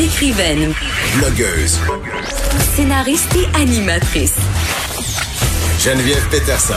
[0.00, 0.72] Écrivaine.
[1.18, 1.78] Blogueuse.
[2.74, 4.34] Scénariste et animatrice.
[5.78, 6.72] Geneviève Peterson.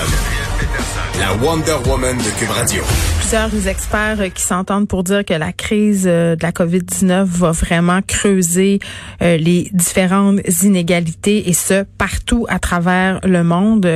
[1.18, 2.84] La Wonder Woman de Cube Radio.
[3.20, 7.52] Plusieurs experts euh, qui s'entendent pour dire que la crise euh, de la COVID-19 va
[7.52, 8.80] vraiment creuser
[9.22, 13.88] euh, les différentes inégalités et ce, partout à travers le monde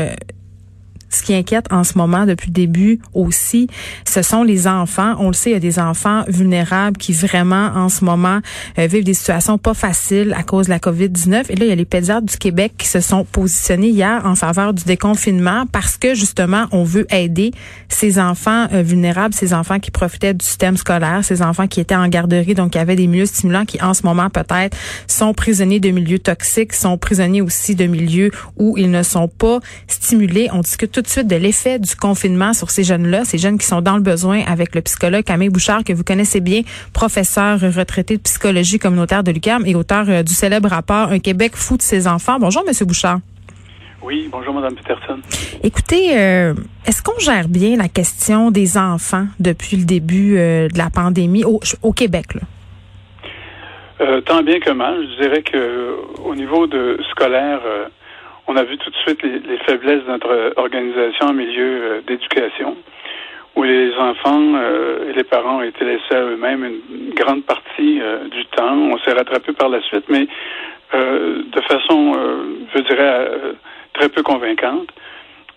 [1.17, 3.67] ce qui inquiète en ce moment depuis le début aussi,
[4.05, 5.15] ce sont les enfants.
[5.19, 8.39] On le sait, il y a des enfants vulnérables qui vraiment en ce moment
[8.77, 11.45] euh, vivent des situations pas faciles à cause de la COVID-19.
[11.49, 14.35] Et là, il y a les pédiatres du Québec qui se sont positionnés hier en
[14.35, 17.51] faveur du déconfinement parce que justement, on veut aider
[17.89, 21.95] ces enfants euh, vulnérables, ces enfants qui profitaient du système scolaire, ces enfants qui étaient
[21.95, 24.77] en garderie, donc qui avaient des milieux stimulants, qui en ce moment peut-être
[25.07, 29.59] sont prisonniers de milieux toxiques, sont prisonniers aussi de milieux où ils ne sont pas
[29.87, 30.49] stimulés.
[30.51, 33.65] On discute tout de suite de l'effet du confinement sur ces jeunes-là, ces jeunes qui
[33.65, 36.61] sont dans le besoin avec le psychologue Camille Bouchard, que vous connaissez bien,
[36.93, 41.53] professeur retraité de psychologie communautaire de l'UQAM et auteur euh, du célèbre rapport Un Québec
[41.55, 42.37] fou de ses enfants.
[42.39, 43.19] Bonjour, Monsieur Bouchard.
[44.03, 45.19] Oui, bonjour, Madame Peterson.
[45.63, 46.53] Écoutez, euh,
[46.85, 51.43] est-ce qu'on gère bien la question des enfants depuis le début euh, de la pandémie
[51.45, 52.27] au, Québec?
[54.25, 54.95] tant bien que mal.
[55.01, 57.61] Je dirais que au niveau de scolaire,
[58.47, 62.77] on a vu tout de suite les, faiblesses de notre organisation en milieu euh, d'éducation,
[63.55, 67.99] où les enfants euh, et les parents ont été laissés à eux-mêmes une, grande partie
[68.01, 68.77] euh, du temps.
[68.77, 70.27] On s'est rattrapé par la suite, mais
[70.93, 72.13] de façon,
[72.73, 73.27] je dirais,
[73.91, 74.87] très peu convaincante.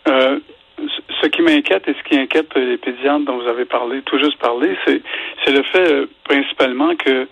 [0.04, 4.38] ce qui m'inquiète et ce qui inquiète les pédiatres dont vous avez parlé, tout juste
[4.38, 7.28] parlé, c'est, le fait principalement que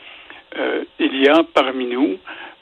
[1.00, 2.18] il y a parmi nous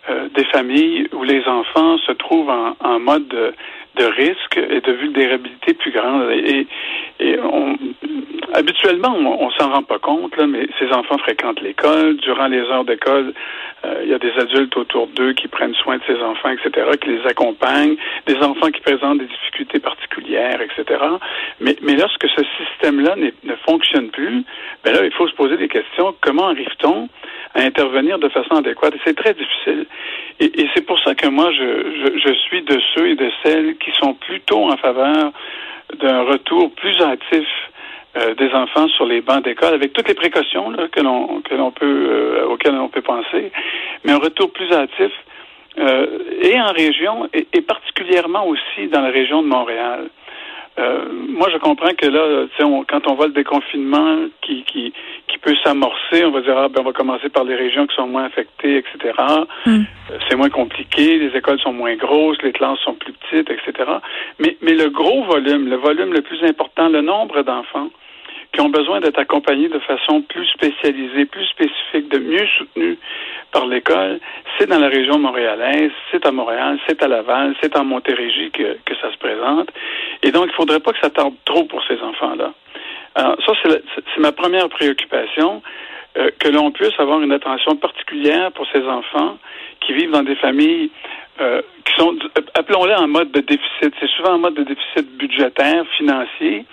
[0.08, 3.52] euh, des familles où les enfants se trouvent en, mode de,
[3.96, 6.30] de, risque et de vulnérabilité plus grande.
[6.30, 6.66] Et,
[7.20, 7.76] et on,
[8.56, 12.16] habituellement, on, s'en rend pas compte, là, mais ces enfants fréquentent l'école.
[12.16, 13.32] Durant les heures d'école,
[13.84, 16.86] euh, il y a des adultes autour d'eux qui prennent soin de ces enfants, etc.,
[17.00, 17.96] qui les accompagnent.
[18.26, 21.00] Des enfants qui présentent des difficultés particulières, etc.
[21.60, 24.44] Mais, mais lorsque ce système-là ne fonctionne plus,
[24.84, 26.14] ben là, il faut se poser des questions.
[26.20, 27.08] Comment arrive-t-on
[27.54, 28.94] à intervenir de façon adéquate?
[29.04, 29.86] C'est très difficile.
[30.40, 33.30] Et, et c'est pour ça que moi, je, je, je, suis de ceux et de
[33.42, 35.32] celles qui sont plutôt en faveur
[36.00, 37.46] d'un retour plus actif
[38.16, 41.54] euh, des enfants sur les bancs d'école, avec toutes les précautions là, que l'on que
[41.54, 43.52] l'on peut euh, auxquelles on peut penser,
[44.04, 45.12] mais un retour plus actif
[45.78, 46.06] euh,
[46.40, 50.08] et en région et, et, particulièrement aussi dans la région de Montréal.
[50.78, 54.92] Euh, moi, je comprends que là, on, quand on voit le déconfinement qui, qui,
[55.26, 57.96] qui peut s'amorcer, on va dire, ah, ben, on va commencer par les régions qui
[57.96, 59.14] sont moins affectées, etc.
[59.64, 59.70] Mm.
[59.70, 63.90] Euh, c'est moins compliqué, les écoles sont moins grosses, les classes sont plus petites, etc.
[64.38, 67.90] Mais, mais le gros volume, le volume le plus important, le nombre d'enfants
[68.56, 72.96] qui ont besoin d'être accompagnés de façon plus spécialisée, plus spécifique, de mieux soutenus
[73.52, 74.18] par l'école,
[74.56, 78.78] c'est dans la région montréalaise, c'est à Montréal, c'est à Laval, c'est en Montérégie que,
[78.86, 79.68] que ça se présente.
[80.22, 82.54] Et donc, il ne faudrait pas que ça tarde trop pour ces enfants-là.
[83.14, 85.62] Alors, ça, c'est ma première préoccupation,
[86.16, 89.36] euh, que l'on puisse avoir une attention particulière pour ces enfants
[89.80, 90.90] qui vivent dans des familles
[91.42, 92.16] euh, qui sont,
[92.54, 93.92] appelons-les en mode de déficit.
[94.00, 96.64] C'est souvent en mode de déficit budgétaire, financier,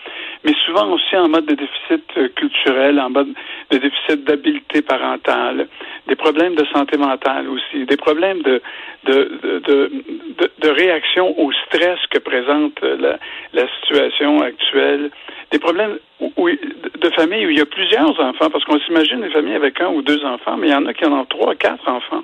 [0.43, 3.33] mais souvent aussi en mode de déficit euh, culturel, en mode
[3.71, 5.67] de déficit d'habileté parentale,
[6.07, 8.61] des problèmes de santé mentale aussi, des problèmes de,
[9.05, 9.91] de, de,
[10.37, 13.19] de, de réaction au stress que présente euh, la,
[13.53, 15.11] la situation actuelle,
[15.51, 19.29] des problèmes où, de familles où il y a plusieurs enfants, parce qu'on s'imagine des
[19.29, 21.55] familles avec un ou deux enfants, mais il y en a qui en ont trois,
[21.55, 22.23] quatre enfants.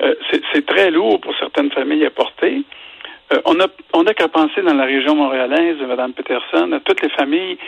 [0.00, 0.14] Euh,
[0.52, 2.62] c'est très lourd pour certaines familles à porter.
[3.34, 7.02] Euh, on a on a qu'à penser dans la région montréalaise, Mme Peterson, à toutes
[7.02, 7.58] les familles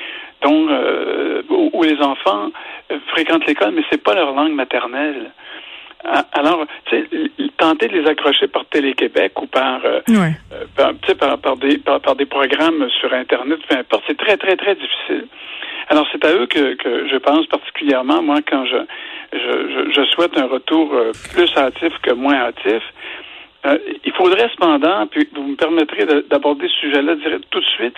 [0.42, 2.50] dont euh, où, les enfants
[3.08, 5.30] fréquentent l'école, mais c'est pas leur langue maternelle.
[6.32, 6.66] Alors,
[7.56, 9.80] tenter de les accrocher par Télé-Québec ou par,
[10.76, 15.26] par, par, des, par, des programmes sur Internet, peu importe, c'est très, très, très difficile.
[15.88, 18.76] Alors, c'est à eux que, que je pense particulièrement, moi, quand je,
[19.32, 22.82] je, je, souhaite un retour euh, plus hâtif que moins hâtif.
[23.66, 27.14] Euh, il faudrait cependant, puis vous me permettrez d'aborder ce sujet-là
[27.50, 27.96] tout de suite,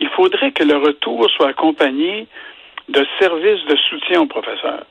[0.00, 2.26] il faudrait que le retour soit accompagné
[2.88, 4.84] de services de soutien aux professeurs.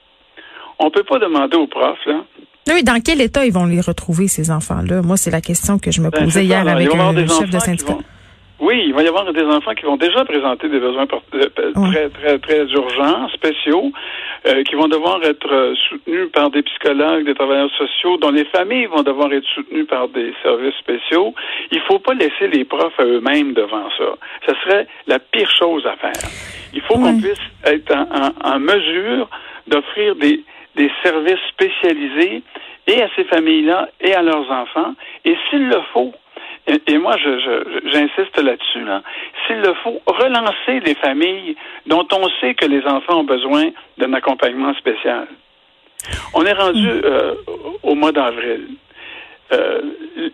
[0.80, 2.24] On ne peut pas demander aux profs, là.
[2.68, 5.04] Oui, dans quel état ils vont les retrouver, ces enfants-là?
[5.04, 7.98] Moi, c'est la question que je me ben, posais hier avec le chef de syndicat.
[8.66, 12.10] Oui, il va y avoir des enfants qui vont déjà présenter des besoins euh, très,
[12.10, 13.92] très, très urgents, spéciaux,
[14.48, 18.46] euh, qui vont devoir être euh, soutenus par des psychologues, des travailleurs sociaux, dont les
[18.46, 21.36] familles vont devoir être soutenues par des services spéciaux.
[21.72, 24.16] Il ne faut pas laisser les profs à eux-mêmes devant ça.
[24.48, 26.28] Ce serait la pire chose à faire.
[26.74, 29.30] Il faut qu'on puisse être en, en mesure
[29.68, 30.44] d'offrir des,
[30.76, 32.42] des services spécialisés
[32.88, 34.96] et à ces familles-là et à leurs enfants.
[35.24, 36.16] Et s'il le faut,
[36.68, 39.04] et, moi, j'insiste là-dessus, là,
[39.46, 43.70] s'il le faut, relancer les familles dont on sait que les enfants ont besoin
[44.00, 45.28] d'un accompagnement spécial.
[46.34, 47.02] On est rendu mm.
[47.04, 47.36] euh,
[47.84, 48.68] au mois d'avril.
[49.52, 49.82] Euh,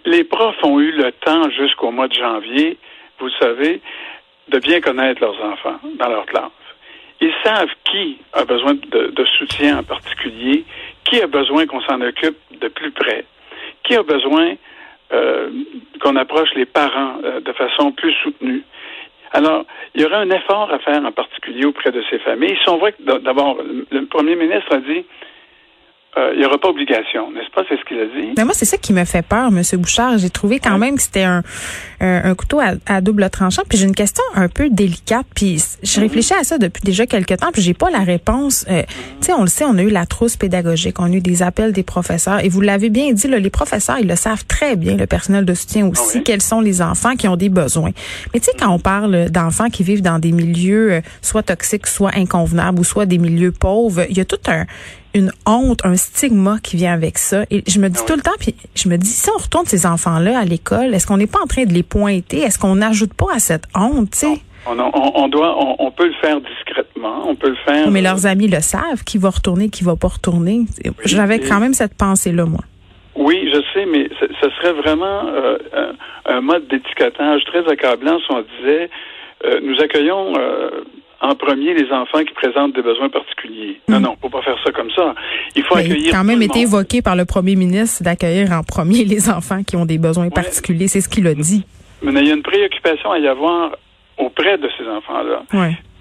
[0.06, 2.78] les profs ont eu le temps jusqu'au mois de janvier,
[3.20, 3.82] vous savez,
[4.48, 6.50] de bien connaître leurs enfants dans leur classe.
[7.20, 10.64] Ils savent qui a besoin de soutien en particulier,
[11.04, 13.26] qui a besoin qu'on s'en occupe de plus près,
[13.84, 14.56] qui a besoin
[15.14, 15.50] euh,
[16.02, 18.64] qu'on approche les parents euh, de façon plus soutenue.
[19.34, 19.66] Alors,
[19.96, 22.58] il y aurait un effort à faire en particulier auprès de ces familles.
[22.62, 23.58] Si on voit que d'abord,
[23.92, 25.06] le premier ministre a dit
[26.18, 27.64] il n'y aura pas obligation, n'est-ce pas?
[27.70, 28.34] C'est ce qu'il a dit.
[28.38, 29.62] Mais moi, c'est ça qui me fait peur, M.
[29.80, 30.18] Bouchard.
[30.18, 31.42] J'ai trouvé quand même que c'était un,
[32.02, 33.62] un, couteau à, double tranchant.
[33.68, 35.26] Puis j'ai une question un peu délicate.
[35.34, 36.08] Puis je mhm.
[36.08, 38.66] réfléchis à ça depuis déjà quelques temps, puis j'ai pas la réponse.
[38.70, 38.84] Euh,
[39.22, 41.44] tu sais, on le sait, on a eu la trousse pédagogique, on a eu des
[41.44, 42.44] appels des professeurs.
[42.44, 45.46] Et vous l'avez bien dit, là, les professeurs, ils le savent très bien, le personnel
[45.46, 47.92] de soutien aussi, quels sont les enfants qui ont des besoins.
[48.34, 51.88] Mais tu sais, quand on parle d'enfants qui vivent dans des milieux euh, soit toxiques,
[51.88, 54.66] soit inconvenables, ou soit des milieux pauvres, il y a tout un
[55.14, 57.44] une honte, un stigma qui vient avec ça.
[57.52, 59.66] Et je me dis ah tout le temps, puis je me dis, si on retourne
[59.66, 62.40] ces enfants-là à l'école, est-ce qu'on n'est pas en train de les pointer?
[62.40, 64.42] Est-ce qu'on n'ajoute pas à cette honte, tu sais?
[64.68, 67.90] On, on, doit, on, peut le faire discrètement, on peut le faire.
[67.90, 70.66] Mais leurs amis le savent, qui va retourner, qui va pas retourner.
[71.04, 72.62] J'avais quand même cette pensée-là, moi.
[73.16, 75.58] Oui, je sais, mais ce, serait vraiment euh,
[76.26, 78.90] un, mode d'étiquetage très accablant si on disait
[79.46, 80.70] euh, nous accueillons euh,
[81.22, 83.80] en premier les enfants qui présentent des besoins particuliers.
[83.88, 84.04] Non, hmm.
[84.04, 85.14] non, faut pas faire ça comme ça.
[85.56, 85.98] Il faut accueillir.
[85.98, 89.64] Il a quand même été évoqué par le premier ministre d'accueillir en premier les enfants
[89.64, 90.88] qui ont des besoins particuliers.
[90.88, 91.64] C'est ce qu'il a dit.
[92.02, 93.76] Mais il y a une préoccupation à y avoir
[94.18, 95.44] auprès de ces enfants-là.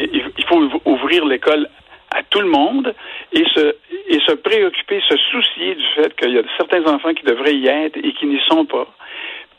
[0.01, 1.69] Il faut ouvrir l'école
[2.11, 2.95] à tout le monde
[3.33, 3.75] et se,
[4.09, 7.69] et se préoccuper, se soucier du fait qu'il y a certains enfants qui devraient y
[7.69, 8.89] être et qui n'y sont pas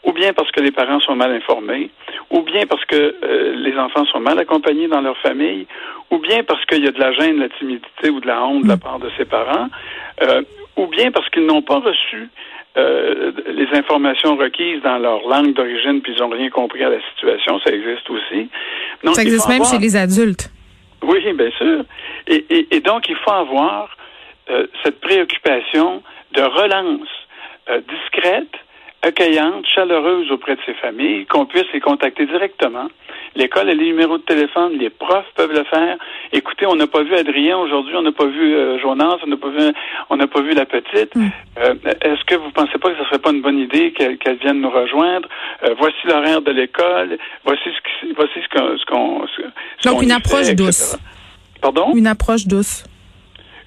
[0.03, 1.91] ou bien parce que les parents sont mal informés,
[2.29, 5.67] ou bien parce que euh, les enfants sont mal accompagnés dans leur famille,
[6.09, 8.43] ou bien parce qu'il y a de la gêne, de la timidité ou de la
[8.43, 9.67] honte de la part de ses parents,
[10.23, 10.41] euh,
[10.75, 12.29] ou bien parce qu'ils n'ont pas reçu
[12.77, 17.01] euh, les informations requises dans leur langue d'origine, puis ils n'ont rien compris à la
[17.11, 17.59] situation.
[17.59, 18.49] Ça existe aussi.
[19.03, 20.49] Donc, ça existe même chez les adultes.
[21.03, 21.83] Oui, bien sûr.
[22.27, 23.95] Et, et, et donc, il faut avoir
[24.83, 27.07] cette préoccupation de relance
[27.87, 28.51] discrète,
[29.01, 32.87] accueillante, chaleureuse auprès de ses familles, qu'on puisse les contacter directement.
[33.35, 35.97] L'école a les numéros de téléphone, les profs peuvent le faire.
[36.33, 39.37] Écoutez, on n'a pas vu Adrien aujourd'hui, on n'a pas vu euh, Jonas, on n'a
[39.37, 39.73] pas vu,
[40.09, 41.15] on n'a pas vu la petite.
[41.15, 41.27] Mm.
[41.59, 44.61] Euh, est-ce que vous pensez pas que ce serait pas une bonne idée qu'elle vienne
[44.61, 45.27] nous rejoindre?
[45.63, 47.17] Euh, Voici l'horaire de l'école.
[47.45, 49.25] Voici ce, qui, voici ce qu'on,
[49.83, 50.97] donc une approche douce.
[51.61, 51.93] Pardon?
[51.95, 52.83] Une approche douce.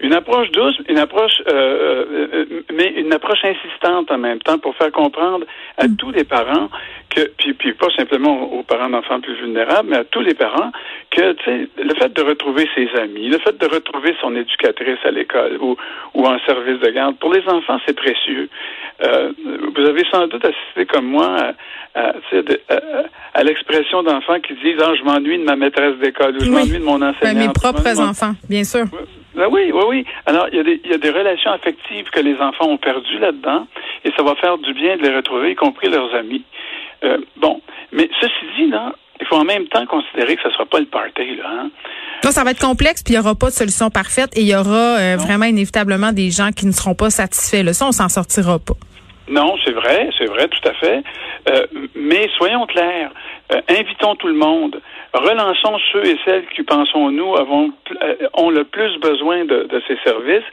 [0.04, 4.58] Une approche douce, une approche, euh, euh, euh, mais une approche insistante en même temps
[4.58, 5.46] pour faire comprendre
[5.78, 5.96] à mm.
[5.96, 6.68] tous les parents
[7.10, 10.72] que, puis, puis pas simplement aux parents d'enfants plus vulnérables, mais à tous les parents
[11.10, 15.58] que, le fait de retrouver ses amis, le fait de retrouver son éducatrice à l'école
[15.60, 15.76] ou,
[16.14, 18.48] ou en service de garde, pour les enfants, c'est précieux.
[19.02, 19.32] Euh,
[19.76, 21.52] vous avez sans doute assisté comme moi
[21.94, 22.12] à,
[23.34, 26.78] à, l'expression d'enfants qui disent ah, je m'ennuie de ma maîtresse d'école ou je m'ennuie
[26.78, 27.46] de mon enseignant.
[27.46, 28.84] mes propres enfants, bien sûr.
[29.34, 30.04] Ben oui, oui, oui.
[30.26, 32.76] Alors, il y, a des, il y a des relations affectives que les enfants ont
[32.76, 33.66] perdues là-dedans,
[34.04, 36.44] et ça va faire du bien de les retrouver, y compris leurs amis.
[37.02, 37.60] Euh, bon,
[37.92, 40.80] mais ceci dit, là, il faut en même temps considérer que ce ne sera pas
[40.80, 41.44] le party, là.
[41.48, 41.70] Hein?
[42.30, 44.56] ça va être complexe, puis il n'y aura pas de solution parfaite, et il y
[44.56, 47.62] aura euh, vraiment inévitablement des gens qui ne seront pas satisfaits.
[47.62, 47.72] Là.
[47.72, 48.74] Ça, on s'en sortira pas.
[49.28, 51.02] Non, c'est vrai, c'est vrai, tout à fait.
[51.48, 53.10] Euh, mais soyons clairs,
[53.52, 54.80] euh, invitons tout le monde,
[55.12, 57.34] relançons ceux et celles qui, pensons-nous,
[58.34, 60.44] ont le plus besoin de, de ces services.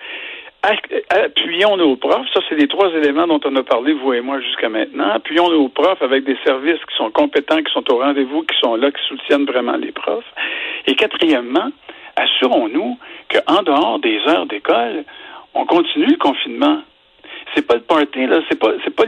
[0.64, 4.40] Appuyons nos profs, ça c'est les trois éléments dont on a parlé, vous et moi,
[4.42, 5.10] jusqu'à maintenant.
[5.10, 8.76] Appuyons nos profs avec des services qui sont compétents, qui sont au rendez-vous, qui sont
[8.76, 10.32] là, qui soutiennent vraiment les profs.
[10.86, 11.70] Et quatrièmement,
[12.16, 12.98] assurons-nous
[13.30, 15.04] qu'en dehors des heures d'école,
[15.56, 16.82] on continue le confinement
[17.56, 19.04] c'est pas le party, là, c'est pas, c'est pas,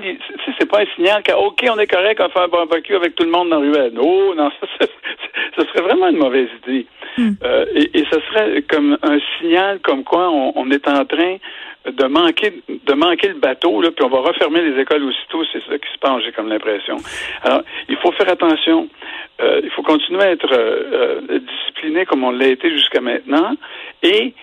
[0.58, 3.24] c'est pas un signal que, OK, on est correct, on fait un barbecue avec tout
[3.24, 3.94] le monde dans la ruelle.
[4.00, 4.86] Oh, non, ça,
[5.58, 6.86] ça, serait vraiment une mauvaise idée.
[7.18, 7.32] Hmm.
[7.44, 11.38] Euh, et, et ce serait comme un signal comme quoi on, est en train
[11.86, 15.64] de manquer, de manquer le bateau, là, puis on va refermer les écoles aussitôt, c'est
[15.70, 16.98] ça qui se passe, j'ai comme l'impression.
[17.44, 18.88] Alors, il faut faire attention.
[19.42, 23.56] Euh, il faut continuer à être euh, euh discipliné comme on l'a été jusqu'à maintenant.
[24.04, 24.34] Et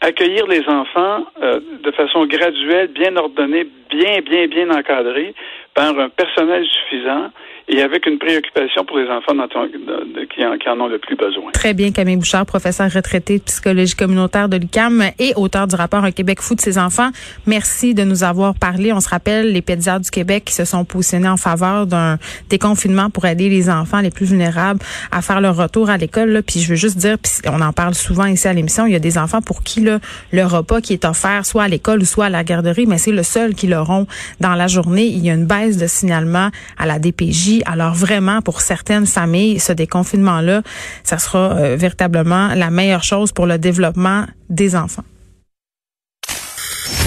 [0.00, 5.34] accueillir les enfants euh, de façon graduelle, bien ordonnée, bien, bien, bien encadrée,
[5.74, 7.30] par un personnel suffisant
[7.66, 11.50] et avec une préoccupation pour les enfants qui, en, ont le plus besoin.
[11.52, 16.04] Très bien, Camille Bouchard, professeur retraité de psychologie communautaire de l'UQAM et auteur du rapport
[16.04, 17.08] Un Québec fou de ses enfants.
[17.46, 18.92] Merci de nous avoir parlé.
[18.92, 22.18] On se rappelle les pédiatres du Québec qui se sont positionnés en faveur d'un
[22.50, 26.42] déconfinement pour aider les enfants les plus vulnérables à faire leur retour à l'école.
[26.46, 28.96] Puis je veux juste dire, puis on en parle souvent ici à l'émission, il y
[28.96, 30.00] a des enfants pour qui là,
[30.32, 33.12] le repas qui est offert soit à l'école ou soit à la garderie, mais c'est
[33.12, 34.06] le seul qu'ils auront
[34.40, 35.06] dans la journée.
[35.06, 39.60] Il y a une baisse de signalement à la DPJ alors vraiment, pour certaines familles,
[39.60, 40.62] ce déconfinement-là,
[41.02, 45.04] ça sera euh, véritablement la meilleure chose pour le développement des enfants.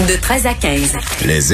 [0.06, 0.96] De 13 à 15.
[1.26, 1.52] Les